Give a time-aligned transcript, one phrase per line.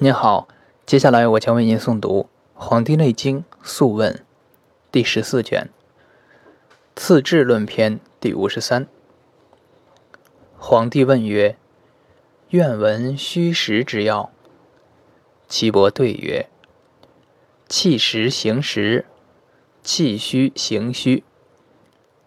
[0.00, 0.46] 您好，
[0.86, 2.20] 接下来我将为您诵读
[2.54, 4.14] 《黄帝内经·素问》
[4.92, 5.70] 第十四卷
[6.94, 8.86] 《次治论篇》第五十三。
[10.56, 11.56] 皇帝问曰
[12.50, 14.30] ：“愿闻虚实之要。”
[15.48, 16.48] 岐伯对曰
[17.68, 19.04] ：“气实行实，
[19.82, 21.24] 气虚行虚，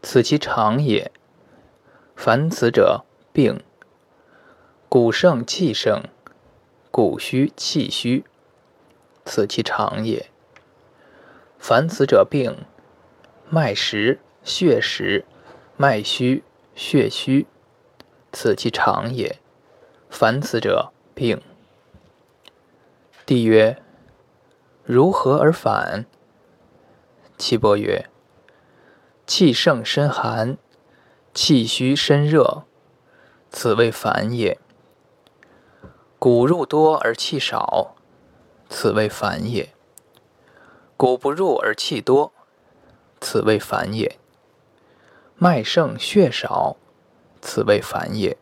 [0.01, 1.09] 此其常也。
[2.17, 3.63] 凡此者，病。
[4.89, 6.03] 骨盛气盛。”
[6.91, 8.25] 骨虚气虚，
[9.23, 10.29] 此其常也。
[11.57, 12.65] 凡此者病，
[13.49, 15.23] 脉实血实，
[15.77, 16.43] 脉虚
[16.75, 17.47] 血虚，
[18.33, 19.39] 此其常也。
[20.09, 21.41] 凡此者病。
[23.25, 23.81] 帝曰：
[24.83, 26.05] 如何而反？
[27.37, 28.09] 岐伯曰：
[29.25, 30.57] 气盛身寒，
[31.33, 32.65] 气虚身热，
[33.49, 34.59] 此谓反也。
[36.23, 37.95] 骨入多而气少，
[38.69, 39.69] 此谓烦也；
[40.95, 42.31] 骨不入而气多，
[43.19, 44.19] 此谓烦也；
[45.35, 46.77] 脉盛血少，
[47.41, 48.37] 此谓烦也；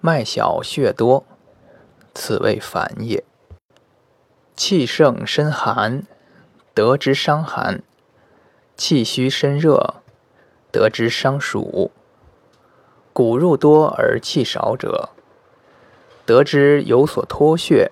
[0.00, 1.24] 脉小血多，
[2.14, 3.22] 此谓烦也。
[4.56, 6.04] 气盛身寒，
[6.74, 7.82] 得之伤寒；
[8.76, 10.02] 气虚身热，
[10.72, 11.92] 得之伤暑。
[13.12, 15.10] 骨入多而气少者，
[16.30, 17.90] 得之有所脱血，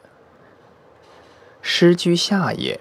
[1.60, 2.78] 失居下也；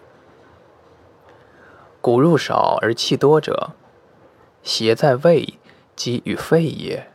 [2.00, 3.72] 骨入少而气多者，
[4.62, 5.58] 邪在胃
[5.96, 7.08] 及与肺也；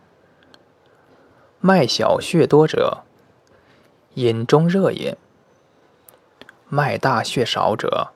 [1.60, 3.04] 脉小血多者，
[4.14, 5.14] 饮中热也；
[6.68, 8.08] 脉大血少者，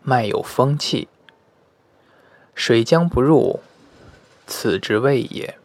[0.00, 1.08] 脉有风气，
[2.54, 3.58] 水将不入，
[4.46, 5.58] 此之谓也。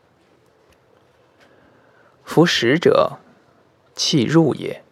[2.23, 3.19] 夫食者。
[3.95, 4.83] 气入也，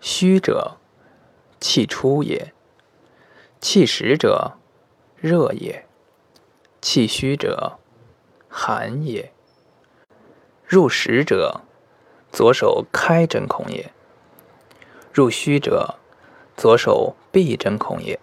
[0.00, 0.76] 虚者
[1.60, 2.52] 气出也。
[3.60, 4.58] 气实者
[5.16, 5.86] 热也，
[6.80, 7.78] 气虚者
[8.48, 9.32] 寒也。
[10.66, 11.60] 入实者，
[12.32, 13.92] 左手开针孔也；
[15.12, 15.94] 入虚者，
[16.56, 18.18] 左手闭针孔也。